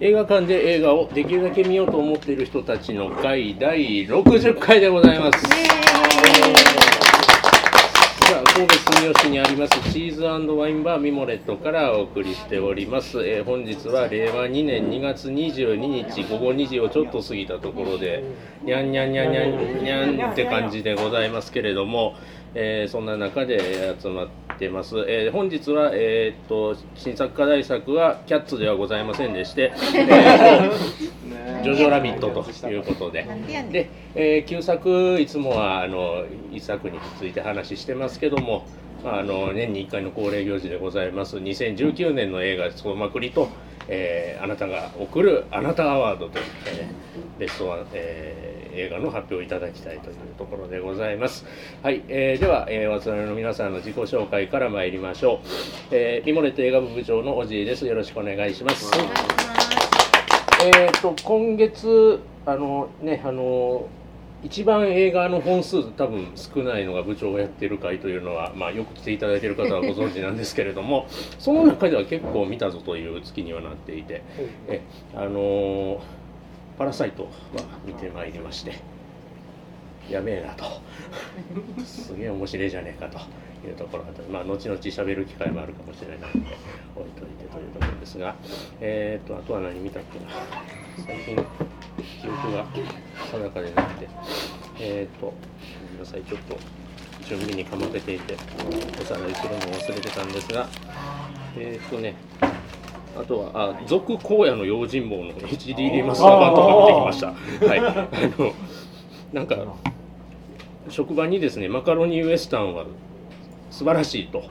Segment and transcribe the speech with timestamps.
[0.00, 5.44] 映画館で映画をできるだけ見ようと思っている人たちの会第60回でございます。
[8.28, 18.22] さあ神戸住吉にありますチーズワインバーミモレットからお送りしております、えー本日は令和2年2月22日午後2時をちょっと過ぎたところで
[18.62, 19.82] にゃんにゃんにゃんにゃん
[20.14, 22.14] にゃんって感じでございますけれども、
[22.54, 33.24] えーそんな中で集まってます、えー本日は、えーっと新作課題作はキャッツではございませんでして、 えージョジョラビットということで。
[33.70, 38.66] で、えー旧作いつもはあの一作について話してますけども
[39.04, 41.36] あの年に1回の恒例行事でございます。
[41.36, 43.48] 2019年の映画総まくりと、
[43.88, 51.44] えーあなたが送るあなたアワードという、えーベストワン、えー映画の発表をいただきたいというところでございます。
[51.82, 55.46] はい、えーでは、えー、お集まりの皆さんの自己紹介から参りましょう、
[55.90, 57.86] えー、ミモレット映画部部長のおじいです。
[57.86, 58.90] よろしくお願いします。
[60.64, 63.88] えー、と今月あのねあの
[64.42, 71.06] 一番映画の本数多分少ないのが部長がやってる回というのは、まあ、よく来ていただいている方はご存知なんですけれども
[71.38, 74.22] その中では結構見たぞという月にはなっていて
[74.68, 74.80] え
[75.14, 76.00] あの
[76.78, 77.28] パラサイトは
[77.84, 78.80] 見てまいりまして
[80.08, 80.64] やべえなと。
[81.84, 83.18] すげえ面白いじゃねえかと
[83.66, 86.56] いうところがあってまあ後々喋る機会もあるかもしれないので
[86.96, 88.34] 置いといてというところですが。
[88.80, 90.26] えっ、とあとは何見たっけな。
[91.04, 91.36] 最近
[92.22, 92.64] 記憶が
[93.32, 94.08] 定かでなくて。
[94.80, 95.32] えっ、とご
[95.90, 96.22] めんなさい。
[96.22, 96.56] ちょっと
[97.26, 98.34] 準備にかまけていて
[98.98, 100.66] おさらいするのを忘れてたんですが。
[101.56, 102.14] えっ、とね
[103.16, 107.66] あとは、あ、続荒野の用心棒の HD リマスター版とか見てきました。
[107.66, 107.78] はい。
[107.78, 108.52] あの、
[109.32, 109.56] なんか、
[110.88, 112.84] 職場にですね、マカロニウエスタンは
[113.70, 114.44] 素晴らしいと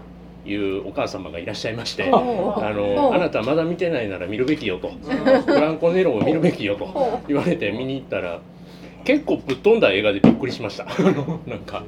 [0.45, 8.39] いうお母様がいらっしゃいまして、あの、あなたまだ見てないなら見るべきよと、フランコネロを見るべきよと言われて見に行ったら、
[9.03, 10.85] 結構ぶっ飛んだ映画でびっくりしました。
[10.89, 11.84] あのなんか、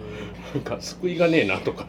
[0.53, 1.85] なんか救いがねえなとか、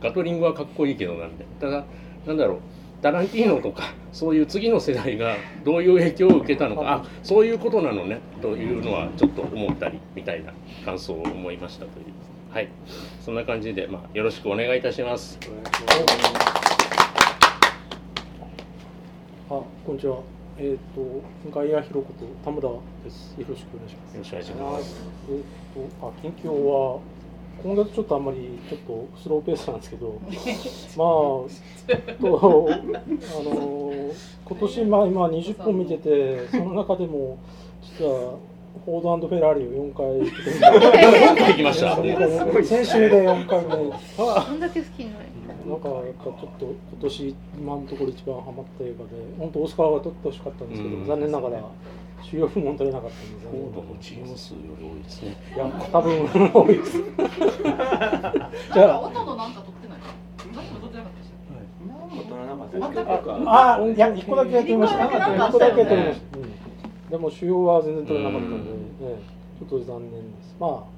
[0.00, 1.84] ガトリングはかっこいいけどなんで、ただ、
[2.26, 2.58] なんだろう、
[3.00, 10.52] タランティーノとかそういう次の世代がどういう影響を受けたのかあそういうことなのねというのはちょっと思ったりみたいな
[10.84, 12.06] 感想を思いましたという
[12.50, 12.68] はい
[13.24, 15.38] そんな感じで、まあ、よろしくお願いいたします
[19.50, 20.20] あ、こんにちは。
[20.58, 22.68] えっ、と、外野ひろこと田村
[23.02, 23.34] です。
[23.38, 24.12] よろしくお願いします。
[24.12, 24.96] よろしくお願いします
[25.30, 27.00] えっ、と、あ、近況は。
[27.62, 30.20] 今月ちょっとあんまりちょっとスローペースなんですけど。
[30.96, 32.20] まあ。
[32.20, 32.82] と、あ
[33.42, 33.92] の、
[34.44, 37.38] 今年まあ、今20本見てて、その中でも。
[37.82, 38.34] 実は。
[38.84, 41.96] フォードフェラーリを4回きました
[42.64, 43.68] 先週で4回目。
[43.70, 43.84] ど
[44.54, 45.37] んだけ好きになる
[45.68, 51.06] なんかやっぱちょっと今年今のところ一番ハマった映画で本当オスカーが取ってほしかったんですけど、うん。
[51.06, 51.62] 残念ながら
[52.22, 55.36] 主要部門取れなかったんで残フォ念ードのチーム数より多いですね。
[55.54, 56.96] いや多分多いです。
[58.72, 59.98] じゃあ音のなんか撮ってない。
[63.04, 65.04] かったしあいや一個だけ取りました。
[65.04, 67.10] 一個だけ一個だけ取りました、うん。
[67.10, 68.70] でも主要は全然取れなかったんで、
[69.02, 70.56] ええちょっと残念です。
[70.58, 70.97] まあ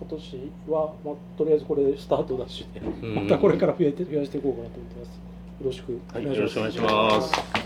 [0.00, 2.66] 今年は、まあ、とりあえずこれスタートダッシ
[3.02, 5.08] またこれから増えて増やしていこうかなと思ってます。
[5.08, 7.60] よろしくおはい願いします、よろしくお願いします。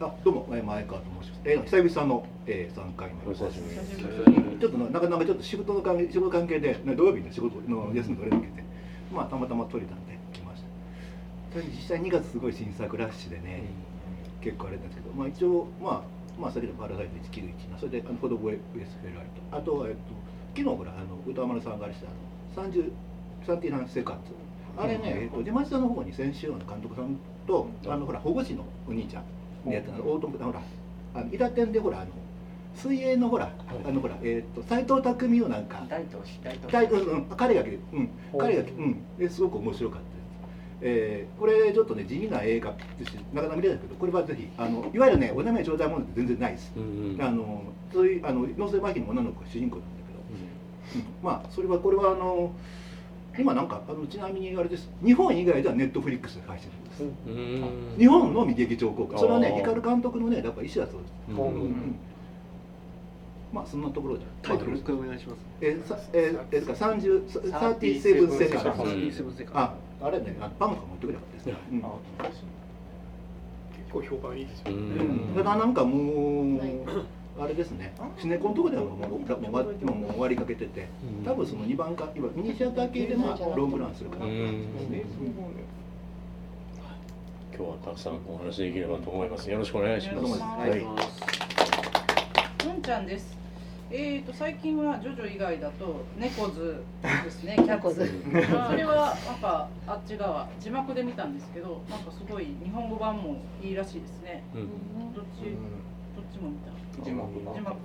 [0.00, 0.88] あどうも前川と
[1.20, 1.40] 申します。
[1.44, 3.30] えー、久々の、えー、三回目。
[3.30, 3.98] お久しぶりです
[4.60, 8.64] ちょっとななかなかちょっと仕事の関係仕事関係で、ね、土曜日の仕事の休み取れなくて、
[9.12, 10.62] まあたまたま取れたんで来まし
[11.54, 11.60] た。
[11.60, 13.64] 実際2月すごい新作ラッシュでね、
[14.40, 20.00] 結構あれなんですけど、まあ一応まあまあそれでパラサイト191な、それであのフォードボエウエスフェライト、あとはえっと
[20.56, 22.90] 昨日ほらあの歌丸さんがあれしたあの30
[23.46, 24.32] サンティナンセカンズ。
[24.76, 27.16] あれね、えっと出町さんの方に先週の監督さん
[27.46, 29.24] とあのほら保護司のお兄ちゃん
[29.66, 30.12] のやつの。
[30.12, 30.62] 大友ほら
[31.14, 32.10] あの伊達店でほらあの
[32.74, 33.50] 水泳のほら、
[33.84, 37.26] あのほらえっ、と斎藤匠をなんか大東市大東大うんうん。
[37.36, 37.62] 彼が
[37.92, 38.10] うん。
[38.38, 39.02] 彼がうん。
[39.18, 40.19] ですごく面白かった。
[40.82, 46.72] えー、これちょっとね地味な映画ですしなかなか見れないけどこれはぜひあのいわゆるねお名前頂戴ものって全然ないです。
[46.76, 47.62] うんうんあの
[47.92, 50.02] そういうあの脳性麻痺の女の子が主人公なんだ
[50.92, 52.52] けど、うんまあそれはこれはあの
[53.38, 57.02] 今なんかあのちなみにあれです日本以外ではネットフリックスで配信してるんです。
[57.26, 61.12] うん日本のみ劇場公開それはね光監督のねだから石田そうです。
[61.28, 61.94] うんうん
[63.52, 68.84] まあそんなところでタイトルお願いしますえー、さえー、ですか三十サーティセブンセカンド。
[68.84, 71.54] うん37セカンああれねあパンとか持ってくればですね。
[71.72, 71.78] うん。
[71.80, 71.92] 結
[73.92, 75.34] 構評判いいですようね、ん。
[75.36, 76.60] ただなんかもう
[77.38, 77.92] あれですね。
[78.18, 79.20] シネコンとこではもうもうもう
[79.82, 80.88] 今もう終わりかけてて
[81.18, 81.24] うん。
[81.24, 85.02] 多分その2番か今ミニシアター系でまあロングランするかなと思いますね。
[87.52, 89.50] 今今日はたくさんお話できればと思います。
[89.50, 90.26] よろしくお願いします。
[90.26, 90.70] おはい。
[90.70, 90.80] 願い。
[90.80, 90.84] し。
[92.66, 93.39] のんちゃんです。
[93.92, 97.56] えーと最近はジョジョ以外だと猫図ですね。
[97.58, 97.94] キャッツ。
[98.68, 104.44] それはなんかあっち側字幕で見たんですけど、なんかすごい日本語版もいいらしいですね。
[104.54, 105.40] うんどっち
[106.14, 106.70] どっちも見た。
[107.04, 107.76] 字幕字幕。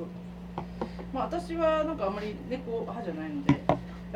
[1.11, 3.65] まあ私はなんかあんまり猫派じゃないので。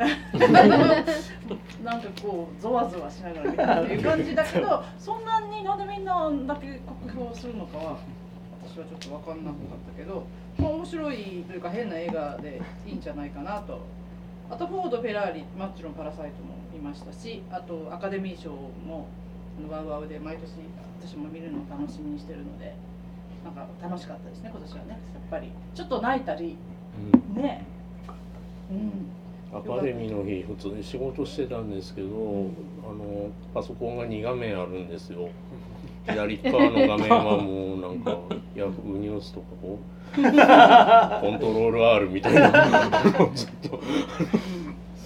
[1.84, 7.98] なんかこうゾワゾワしながら見たっていう感じだけどそんなになんでみんなだけ酷評するのかは
[8.64, 10.24] 私はちょっと分かんなかったけど、
[10.60, 11.16] まあ、面白い
[11.48, 13.80] というか変な映画でいいんじゃないかなと。
[14.50, 19.06] あとフォード・フェラーリもちろん「パラサイト」も見ましたしあとアカデミー賞も
[19.70, 20.54] ワウワウで毎年
[21.00, 22.74] 私も見るのを楽しみにしてるので
[23.44, 24.98] なんか楽しかったですね今年はねやっ
[25.30, 25.52] ぱり。
[25.74, 26.56] ちょっと泣いたり
[27.36, 27.42] うん。
[27.42, 27.64] ね。
[28.70, 29.56] うん。
[29.56, 32.08] アカデミーの日普通に仕事してたんですけど、
[32.88, 35.28] あのパソコンが2画面あるんですよ。
[36.06, 38.18] 左側の画面はもうなんか
[38.56, 39.82] ヤフーニュースとかこう
[40.20, 40.30] コン
[41.38, 42.50] トロール R みたいな。
[43.34, 43.80] ずっと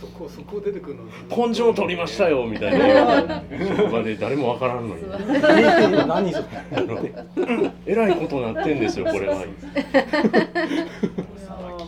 [0.00, 0.96] そこそこ出てくる
[1.37, 1.46] の？
[1.49, 3.43] 根性取りましたよみたいな。
[3.76, 5.02] 職場で誰もわからんのに。
[6.08, 6.44] 何それ
[7.87, 9.26] えらいことなってんですよこれ。
[9.29, 9.35] は。
[9.35, 9.44] いやー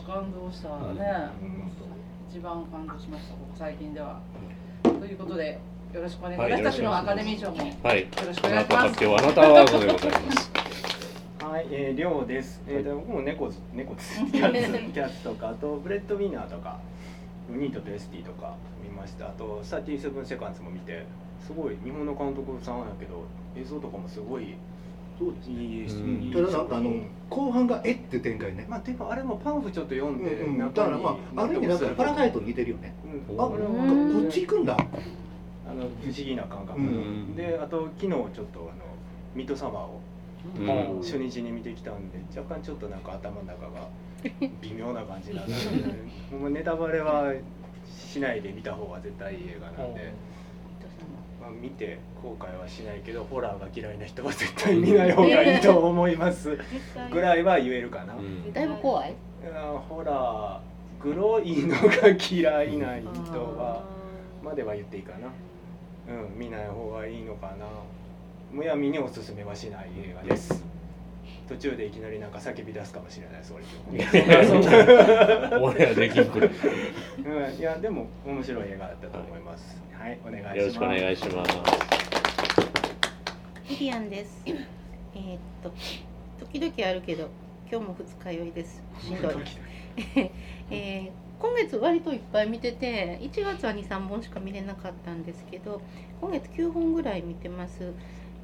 [0.07, 1.31] 感動したね、
[2.31, 4.21] 一番感動しました僕最近では。
[4.83, 5.59] ということで
[5.97, 8.07] よろしくお願いします、はい私たちのアカデミー賞もよはい。
[8.27, 8.89] ろしくお願いしたます。
[8.89, 10.51] 発表あなたアワードでございます。
[11.41, 12.63] はい、えー、りょうです。
[12.69, 14.21] えー、と僕も猫ず 猫です。
[14.31, 16.79] キャッツキャッツとかあとブレッドウィナーとか
[17.49, 18.55] ニートとエスティとか
[18.85, 19.29] 見ました。
[19.29, 21.07] あとサティセブンセカンズも見て、
[21.41, 23.25] すごい日本の監督さんやけど
[23.57, 24.55] 映像とかもすごい
[25.19, 26.31] そうですね。
[26.31, 27.07] ただなんかあのうん。
[27.31, 28.67] 後半がえって展開ね。
[28.69, 30.75] まあていうかあれもパンフちょっと読んで、うんうん。
[30.75, 32.93] だからまあある意味なんかパラサイトに似てるよね。
[33.31, 33.41] うん。
[33.41, 33.57] あこ
[34.27, 34.77] っち行くんだ。
[34.77, 34.87] あ
[35.77, 37.35] の不思議な感覚、うん。
[37.37, 38.85] であと昨日ちょっとあの
[39.35, 40.01] ミッドサマーを
[40.59, 41.03] うん。
[41.03, 43.89] 初日に見てきたんで若干ちょっとなんか頭の中が
[44.63, 47.33] 微妙な感じになってるもうネタバレは
[47.87, 50.13] しないで見た方が絶対いい映画なんで、
[51.41, 56.59] まあ、見て後悔はしないけどホラーが嫌いな人は絶対見ない方がいいと思います。
[57.13, 58.53] ぐらいは言えるかな、うん。
[58.53, 59.15] だいぶ怖い？
[59.89, 63.85] ホラーグロいのが嫌いな人は
[64.43, 65.29] までは言っていいかな
[66.09, 67.67] うん見ない方がいいのかな
[68.53, 70.65] むやみにおすすめはしない映画です
[71.49, 73.65] 途中でいきなりなんか叫び出すかもしれないです俺
[75.59, 76.51] オンエアできんくる。
[77.25, 81.57] うん、いやでも面白い映画だったと思いますはい、お願いしますよろしくお願いします。
[83.69, 84.43] リリアンです。
[84.47, 85.73] えーっと
[86.39, 87.29] 時々あるけど
[87.71, 88.83] 今日も二日酔いです。
[89.01, 89.35] しんどい。
[90.71, 95.81] えー今月割といっぱい見てて1月は23本しか見れなかったんですけど
[96.21, 97.93] 今月9本ぐらい見てます。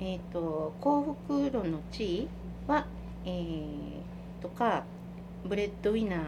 [0.00, 2.29] えーっと幸福路のチー
[2.67, 2.87] は、
[3.25, 4.03] えー
[4.43, 4.85] とか
[5.44, 6.21] ブレッドウィナー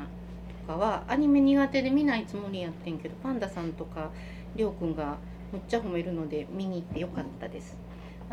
[0.66, 4.10] とかはアニメ苦手で見ないつもりやってんけどパンダさんとか
[4.55, 5.19] りょうくんが
[5.52, 7.76] むっちゃ褒めるので見に行ってよかったです。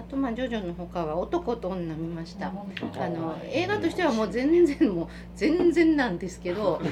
[0.01, 2.47] あとまあジョジョの他は男と女見ました。
[2.47, 2.51] あ
[3.09, 6.81] の映画としてはもう全然もう 全然なんですけど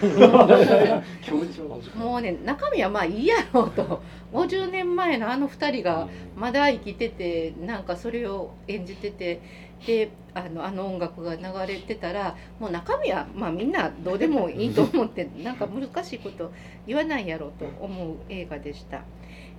[1.98, 4.02] もうね中身はまあいいやろうと
[4.32, 9.42] 50年前のあの2人がまだ生きててなんかそれを演じてて
[9.88, 16.52] であのあの音楽が流れてたらもう中身はまあみんなどうでもいいと思ってなんか難しいこと
[16.86, 19.02] 言わないやろうと思う映画でした。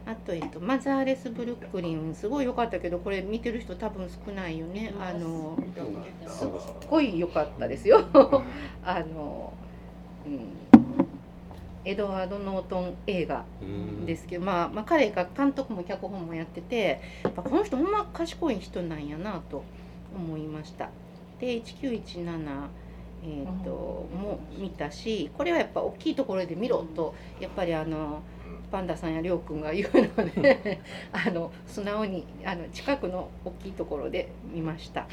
[0.06, 4.92] あと、えっと、マザーレス・ブルックリンすごい良かったけどこれ見てる人多分少ないよね。
[4.98, 5.58] あの
[6.26, 8.04] すっごい良かったですよ。
[8.84, 9.52] あの、
[10.26, 10.40] うん、
[11.84, 13.44] エドワード・ノートン映画
[14.06, 19.62] ですけど、まあ、まあ彼が監督も脚本もやっててやっぱこの人ほんま賢い人なんやなと
[20.14, 20.90] 思いました。
[21.38, 22.68] で1917
[23.22, 28.22] えー、とも見たしこれはやっぱ大きいところで見ろとやっぱりあの
[28.70, 30.80] パンダさんやりょうくんが言うので
[31.12, 35.06] あの素直にあの近くの大きいところで見ました。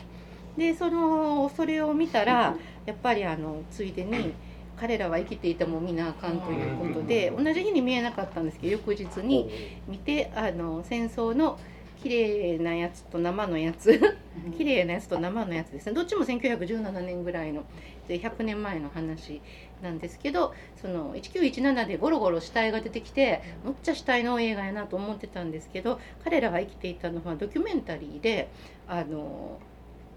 [0.57, 4.33] でそのそれを見たらやっぱりあのついでに
[4.75, 9.49] 彼らは生きていても見なあかんということで同じ日に見えなかったんですけど翌日に
[9.87, 11.59] 見てあの戦争の
[12.01, 13.99] 綺麗なやつと生のやつ
[14.57, 15.93] 綺麗なやつと生のやつですね。
[15.93, 17.63] どっちも1917年ぐらいの
[18.07, 19.41] で100年前の話
[19.81, 28.49] なんですけどその1917でゴロゴロ死体が出てきてむっちゃ死体の映画やなと思ってたんですけど彼らが生きていたのはドキュメンタリーで
[28.87, 29.59] あの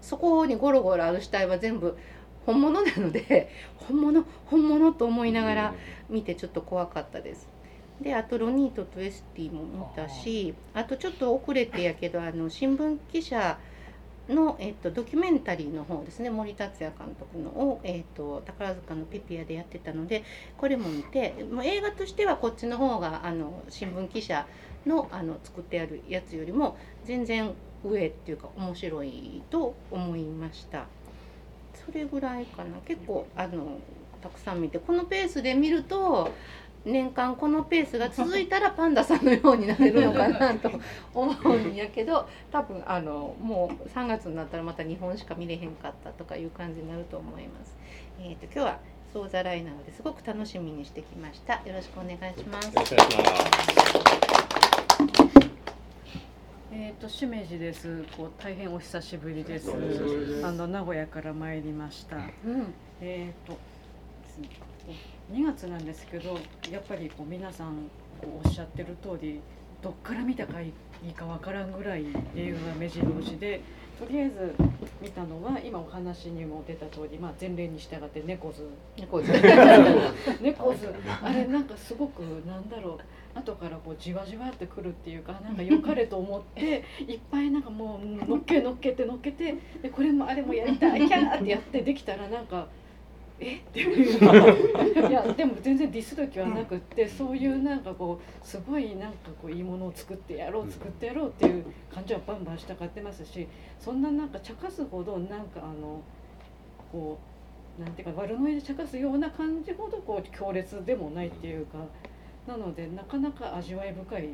[0.01, 1.97] そこにゴロゴロある死体は全部
[2.45, 3.49] 本物なので
[3.87, 5.73] 本物本物と思いながら
[6.09, 7.47] 見てちょっと怖かったです。
[8.01, 13.59] であとロニートとエスティも見たしあとちょっと遅れてやけどあの新聞記者
[14.29, 20.23] の、えっと、ドキュメンタリーの方ですね森達也監督のを、えっと、宝塚のピピアでやってたので
[20.57, 24.45] これも見てもう映画としてはこっちの方があの新聞記者
[24.85, 30.85] のあの作ってあるやつよりも全然上っていうか面白いと思いました。
[31.85, 32.77] それぐらいかな。
[32.85, 33.79] 結構あの
[34.21, 36.31] たくさん見てこのペースで見ると
[36.83, 40.71] 年間このペースが続いたらパンダさんのようになれるのかなと
[41.13, 47.77] 思うんやけど多分あのもう3月になったらまた日本しか見れへんかったとかいう感じになると思います。
[48.19, 48.79] えーと、今日は
[49.13, 51.55] ソーザライなのですごく楽しみにしてきました。
[51.65, 52.67] よろしくお願いします。
[52.67, 54.21] よろしくお願いします。
[56.73, 58.05] えっ、ー、としめじです。
[58.17, 59.71] こう大変お久しぶりです。
[60.43, 62.17] あの名古屋から参りました。
[62.17, 63.57] うん、えっ、ー、と
[65.31, 66.37] 2月なんですけど
[66.69, 67.89] やっぱりこう皆さん
[68.23, 69.39] おっしゃってる通り
[69.81, 70.73] どっから見たかい
[71.07, 73.61] いかわからんぐらい映画が目白押しで
[73.99, 74.55] とりあえず
[74.99, 78.67] 見たのは今お話にも出た通り、まあ、前例に従って猫図。
[78.97, 79.31] 猫図。
[80.41, 80.91] 猫図。
[81.21, 82.97] あれなんかすごくなんだろ
[83.35, 83.37] う。
[83.37, 92.67] 後からこうじわじわってくるっていうかなんか良かれと思って いっぱいなんかもうのっけのっけてのっけてでこれもあれもやりたいキャーってやってできたらなんか。
[93.41, 93.55] え？
[93.55, 95.09] っていう。
[95.09, 103.47] いやでも全然ディスる気はなくって、そういうなんかこうすごいなんかこういいものを作ってやろう作ってやろうっていう感じはバンバンしたがってますし
[103.79, 106.01] そんななんか茶化すほどなんかあの
[106.91, 107.17] こ
[107.79, 111.79] うなんていうか悪ノリで茶化すような感じほどこう強烈でもないっていうか。
[112.47, 114.23] なのでなかなか味わい深い。
[114.23, 114.29] 映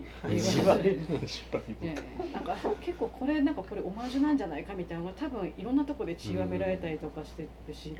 [0.64, 1.44] 画です、
[1.82, 1.94] ね、
[2.34, 7.94] なんか結構これなんかこれオマージュなんじゃないかみたいなのが多分いろんなところで血がめられたりとかしてるし、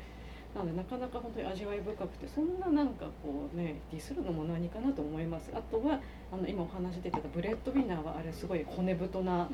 [0.54, 5.50] なのでなかなか本当に味わい深くてそんななんかこうねディスるのも何かなと思います。
[5.54, 6.00] あとは
[6.32, 9.48] あの今お話出てたブレッドウィナーはあれすごい骨太な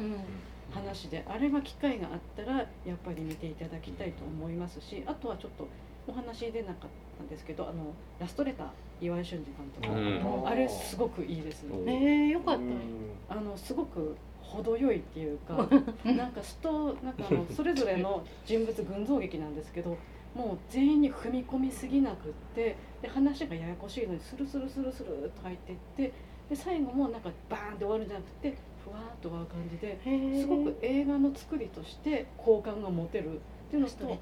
[0.73, 5.69] 話で、うん、あれは機会があったらやっぱり見ていただきたいと思いますしあとはちょっと
[6.07, 8.67] お話出なかったんですけどあのラストレター
[9.01, 11.77] 岩井俊二監督、うん、あれすごくいいですね。
[11.87, 12.59] えー、よかっ
[13.29, 15.69] た、あのすごく程よいっていうか
[16.05, 19.97] なんかストなんかあのそれぞれの人物群像劇なんですけど
[20.35, 26.12] もう全員に踏み込みすぎなくってで話がややこしいのにスルスルスルスルっと入っていって
[26.50, 33.41] で最後もなんかバーンって終わるんじゃなくてふわっと終わる感じですごく映画の作りとして好感が持てる。
[33.64, 34.19] っていうのと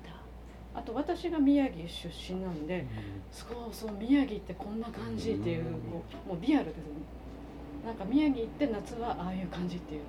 [0.75, 2.87] あと私が宮城出身なんで、
[3.31, 6.83] そうそう宮城ってこんな感じっていうもうリアルですね。
[7.85, 10.01] なんか宮城行って夏はああいう感じっていう。
[10.01, 10.05] っ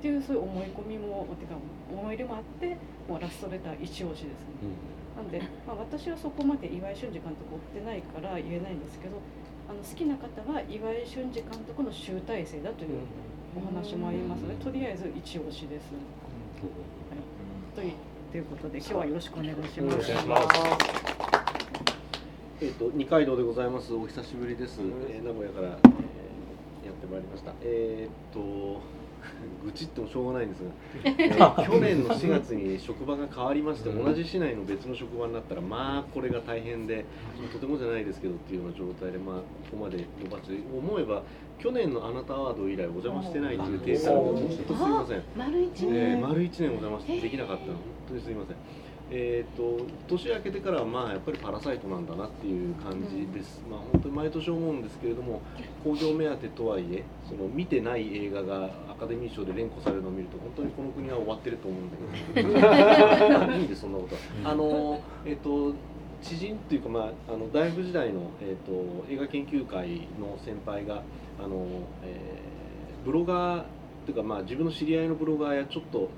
[0.00, 1.54] ていうそういう思い込みもてか
[1.90, 2.76] 思い入れもあって
[3.08, 4.28] もうラストレター一押しですね。
[4.62, 9.16] うんなんで、まあ、私はそこまで岩井俊二監督追ってないから言えないんですけど
[9.68, 13.00] あの好きな方は岩井俊二監督の集大成だという
[13.56, 15.92] お話もありますのでとりあえず一押しです。
[15.96, 17.20] はい、
[17.74, 17.92] という
[18.30, 20.12] ということで今日はよろしくお願いします。
[22.60, 23.94] えっ、と二階堂でございます。
[23.94, 24.80] お久しぶりです。
[25.08, 27.52] えー、名古屋から、えー、やってまいりました。
[27.62, 28.95] えっ、と。
[29.64, 30.70] 愚痴ってもしょうがないんですが、
[31.04, 37.04] えー、去年の4月に職場が変わりまして同じ市内の別の職場になったらまあこれが大変で
[37.52, 39.42] とてもじゃないですけどっていうような状態でまあこ
[39.72, 41.22] こまで伸ばして思えば
[41.58, 44.34] 去年のあなたアワード以来お邪魔してないっていうデータが本
[44.68, 45.22] 当すいません。
[45.36, 47.72] 丸1年、えー、丸1年お邪魔してできなかったの。
[47.72, 48.56] 本当にすいません。
[49.10, 55.42] えーと、年明けてからはまあやっぱりパラサイトなんだなっていう感じです、うん、まあ本当に毎年思うんですけれども
[55.84, 61.96] 興行目当てとはいえその見てない映画がアカデミー賞で連呼されるのを見ると本当にこの国は終わってると思うんだ
[62.34, 62.48] けど。
[63.56, 64.20] いいんでそんなことは。
[64.44, 65.74] あのえっ、ー、と
[66.22, 71.02] 知人っていうか、まあ、あの大学時代の、えーと、映画研究会の先輩が
[71.38, 71.66] あの、
[72.02, 73.64] えー、ブロガーっ
[74.06, 76.08] ていうか、まあ、自分の知り合いのブロガーやちょっと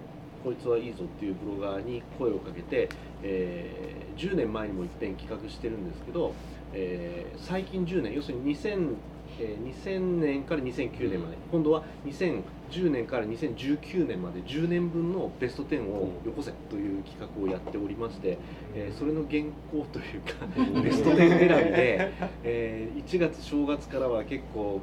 [0.43, 2.89] こいつはいいぞっていうブロガーに声をかけて、
[3.23, 6.35] えー、10年前にも一遍企画してるんですけど、
[6.73, 8.95] えー、最近10年要するに2000、
[9.41, 18.39] えー、2000年から2009年まで今度は2010年から2019年まで10年分のベスト10をよこせという企画をやっておりまして、
[18.75, 20.47] えー、それの原稿というか
[20.83, 22.13] ベスト10選びで、
[22.45, 24.81] えー、1月正月からは結構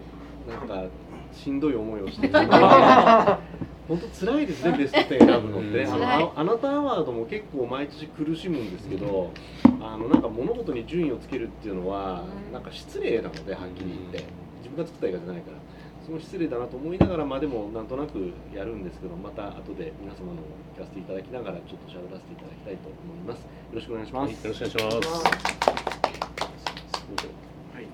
[0.48, 0.86] なんか
[1.32, 2.30] しんどい思いをして
[3.88, 8.72] 本当辛いですね ベスト10選ぶのって、あのあなたアワードも結構毎年苦しむん。
[8.72, 9.32] ですけど、
[9.80, 14.26] あのなんか物事に順位をつけるっていうのは、なんか失礼なのではっきり言って、
[14.64, 15.58] 自分が作った映画じゃないから。
[16.06, 20.46] その失礼だなと思いながらまあでもなんとなくやるんですけどまた後で皆様の
[20.78, 23.42] 聞かせていただきながらちょっと喋らせていただきたいと思います。
[23.42, 25.26] よろしくお願いします、よろしくお願いします。
[25.26, 25.42] は
[27.82, 27.90] い。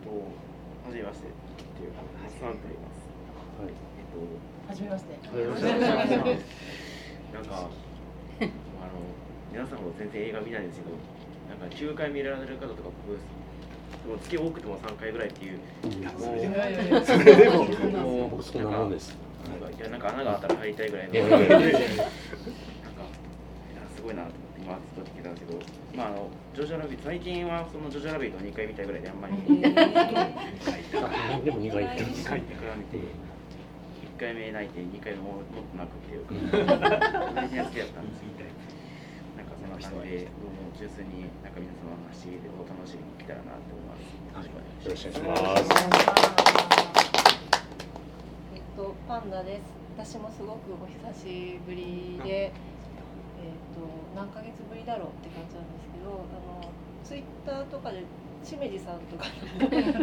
[0.00, 1.36] とはじめましてっ
[1.76, 3.04] ていうハッサンと言います。
[3.60, 3.76] はい。
[3.76, 3.99] えっと
[4.68, 5.18] はじめまして。
[7.32, 7.68] なんかあの
[9.52, 10.96] 皆さんも全然映画見ないんですけど、
[11.48, 15.58] なんか9回見られる方とか僕もう月多くても3回ぐらいっていう。
[16.18, 17.64] もういやいやいやそれでも
[18.02, 19.16] もう僕そんなもんです
[19.48, 21.12] なんかいやなんか穴があったら入りたいぐらいの。
[21.14, 21.78] なんかいや
[23.94, 25.58] すごいなと思って今ずっと聞いたんですけど、
[25.96, 29.34] まああのジョジョラビット最近はそのジョジョラビットを2回見たぐらいであんまり。
[31.02, 33.02] あでも2回行ってます書いてから見て、1
[34.20, 36.36] 回目泣いて、2回目ももっと泣くっていうか、
[37.32, 39.40] 大事な好きだったんですみたいな。
[39.40, 44.52] なんかそんな感じで、もう純粋になんか皆様の話でお楽しみに来たらなと思います。
[44.52, 45.72] よろしくお願いします。
[48.52, 49.72] えっと、パンダです。
[49.96, 52.52] 私もすごくお久しぶりで、えっ
[53.72, 53.80] と、
[54.12, 56.68] 何ヶ月ぶりだろうって感じなんですけど、あの、
[57.04, 58.04] ツイッターとかで。
[58.42, 59.24] しめじさんとか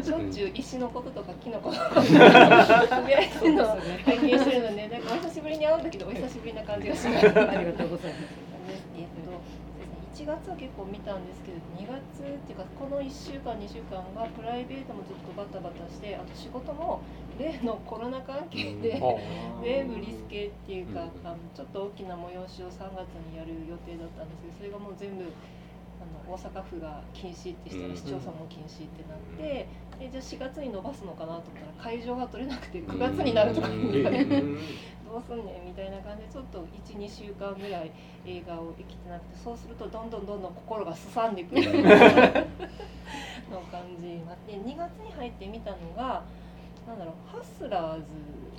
[0.02, 2.18] しょっちゅう石のこととか木のこととかつぶ
[3.10, 3.17] や
[5.78, 7.28] うんだけどお久しぶりな感じがします。
[7.28, 8.24] ありがとうございます。
[8.98, 9.68] えっと
[10.18, 17.02] 1月は結構見たんですけど2月っていうかこの1週間2週間がプライベートもずっとバタバタしてあと仕事も
[17.38, 25.24] 例のコロナ関係でウェーブリスケっていうかあのちょっと大きな催しを3月にやる予定だったんですけどそれがもう全部
[26.02, 29.68] あの大阪府が禁止ってしたら市町村も禁止ってなって
[30.00, 31.44] でじゃあ4月に伸ばすのかなと思っ
[31.76, 34.44] たら会場が取れなくて9月になるとか言われて。
[35.08, 37.92] どうすんねんみたいな感じでちょっと12週間ぐらい
[38.26, 41.64] 映画を生きてなくてそうするとどんどんどんどん心がすさんでくる。
[43.50, 46.24] の感じになって2月に入って見たのが
[46.86, 48.04] なんだろうハスラーズ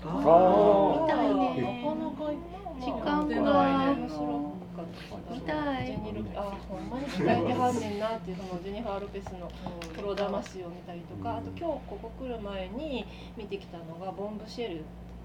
[0.06, 1.02] あー。
[1.02, 1.82] 見たいね。
[1.84, 2.32] なかなか
[2.80, 4.00] 時間出がないね。
[4.00, 5.86] 面白かった見たい。
[5.86, 9.50] ジェニルあほんまに鍛えてはんねんなっていうそのジェニファー・ロペスの
[9.94, 13.04] プロ魂を見たりとかあと今日ここ来る前に
[13.36, 14.82] 見てきたのがボンブシェルっ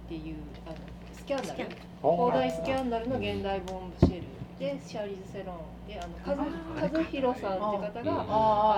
[0.09, 0.35] ていう
[0.65, 0.75] あの
[1.13, 1.69] スキャンダル。
[2.01, 4.23] 広大スキャンダルの現代ボンブシェル
[4.59, 5.53] でシャーリーズ・セロ
[5.85, 8.25] ンであのカズカズヒロさんって方が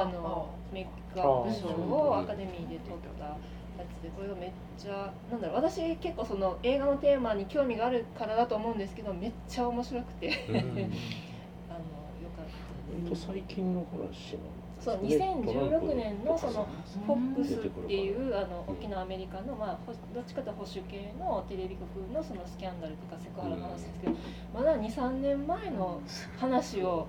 [0.02, 3.38] あのメイクアップ賞をアカデミーで取った
[3.78, 10.30] やつでこれがめっちゃなんだろう私結構その映画のテーマに興味があるからだと思うんですけどめっちゃ面白くて。
[10.50, 14.38] あのよかった本当最近の話
[14.80, 16.68] そう2016年のその
[17.08, 24.16] FOX っていうあの大きなアメリカの、まあ、ほどっちかというと保守系のテレビ局のそのスキャンダルとかセクハラの話ですけど
[24.54, 26.02] まだ23年前の
[26.38, 27.08] 話を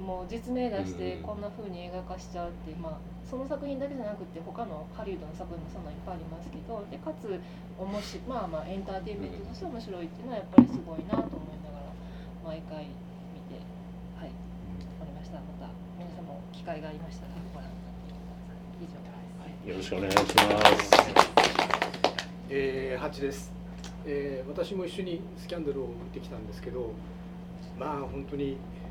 [0.00, 7.40] もう実名出してこんな風に映画化しちゃうって、まあ、その作品だけじゃなくて他のハリウッドの作品もそんないっぱいありますけどでかつ
[7.78, 11.92] 面白まあまあエンターテインメントとして面白いっていうのはやっぱりすごいなと思いながら
[12.44, 12.92] 毎回
[13.32, 13.56] 見て
[14.20, 14.30] はい
[15.00, 15.40] おりました。
[15.40, 19.56] また皆さんも機会がありましたらご覧になってください。
[19.64, 21.16] 以上です、よろしくお願いします。
[22.48, 23.50] えー、8です、
[24.06, 26.92] えー、私も一緒にスキャンダルを見てきたんですけど
[27.76, 28.85] まあ本当に身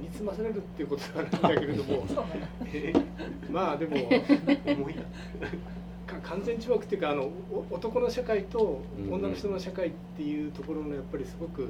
[0.00, 2.04] につまされるっていうことはないんだけれども。
[2.72, 4.94] えーまあでも重い
[6.22, 11.68] 完全違くっていうかあのお男の社会と女の人の社会っていうところのやっぱりすごくう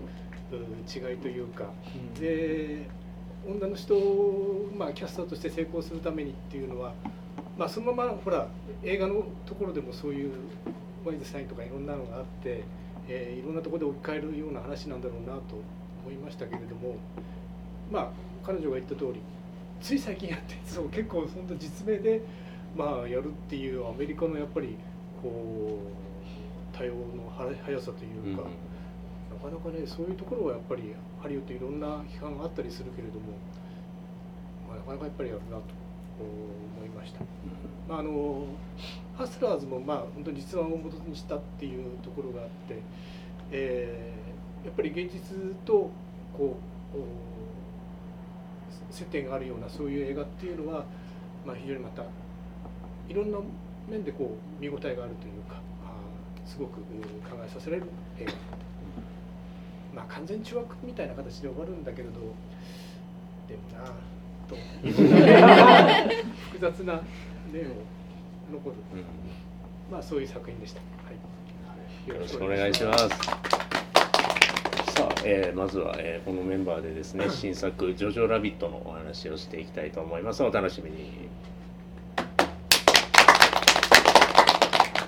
[0.87, 1.67] 違いというか、
[2.19, 2.89] で
[3.47, 6.93] 女の人を、まあ、キャスターとして成功するためにっていうのは、
[7.57, 8.49] まあ、そのままほら
[8.83, 10.33] 映画のところでもそういう
[11.05, 12.65] ワイズサインとかいろんなのがあって、
[13.09, 15.63] えーいろんなところで置き換えるような話なんだろうなと
[16.05, 16.97] 思いましたけれども
[17.91, 18.09] まあ
[18.45, 19.21] 彼女が言った通り
[19.81, 22.23] つい最近やって そう結構そんな実名で、
[22.77, 24.77] まあ、やるっていうアメリカのやっぱり
[25.23, 25.79] こ
[26.73, 33.33] う多様のは速さというか、なかなかねそういうところはやっぱりハリウッドいろんな批判があったりするけれども、
[34.67, 35.63] まあ、なかなかやっぱりやるなと
[36.19, 37.21] 思いました。
[37.87, 38.47] まあ、あの
[39.15, 42.79] ハスラーズもまあ本当に実話を元にしたっていうところがあって、
[43.51, 44.21] えー
[44.65, 45.91] やっぱり現実と
[46.37, 46.57] こ
[46.95, 47.30] うお
[48.91, 50.85] 接点があるようなそういう映画っていうのは、
[51.47, 52.03] まあ、非常にまた
[53.09, 53.39] いろんな
[53.89, 58.33] 面でこう見応えがあるというかあーすごくうん考えさせられる映画。
[59.95, 62.21] まあ完全中学みたいな形で終わるんだけれど
[63.49, 64.11] でもなぁ
[64.49, 64.57] と
[66.53, 67.01] 複雑な
[67.53, 67.67] 念を
[68.53, 68.77] 残る、
[69.91, 70.81] まあそういう作品でした。
[70.81, 70.87] は
[72.07, 73.60] い、よろしくお願いします。
[75.23, 80.43] えーまずは、えーこのメンバーでですね、新作「ジョジョラビット」のお話をしていきたいと思います。
[80.43, 81.31] お楽しみに。